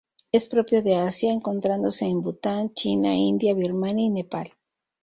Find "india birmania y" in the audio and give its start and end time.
3.13-4.09